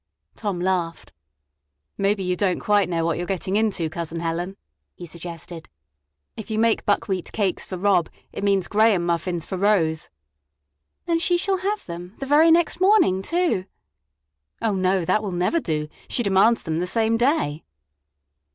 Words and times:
Tom 0.35 0.59
laughed. 0.59 1.11
"Maybe 1.95 2.23
you 2.23 2.35
don't 2.35 2.59
quite 2.59 2.89
know 2.89 3.05
what 3.05 3.19
you 3.19 3.23
're 3.23 3.27
getting 3.27 3.55
into, 3.55 3.87
Cousin 3.87 4.19
Helen," 4.19 4.57
he 4.95 5.05
suggested. 5.05 5.69
"If 6.35 6.49
you 6.49 6.57
make 6.57 6.87
buckwheat 6.87 7.31
cakes 7.31 7.67
for 7.67 7.77
Rob 7.77 8.09
it 8.33 8.43
means 8.43 8.67
graham 8.67 9.05
muffins 9.05 9.45
for 9.45 9.57
Rose." 9.57 10.09
"And 11.05 11.21
she 11.21 11.37
shall 11.37 11.57
have 11.59 11.85
them; 11.85 12.15
the 12.17 12.25
very 12.25 12.49
next 12.49 12.81
morning, 12.81 13.21
too." 13.21 13.65
"Oh, 14.59 14.73
no, 14.73 15.05
that 15.05 15.21
will 15.21 15.31
never 15.33 15.59
do. 15.59 15.87
She 16.09 16.23
demands 16.23 16.63
them 16.63 16.79
the 16.79 16.87
same 16.87 17.15
day." 17.15 17.63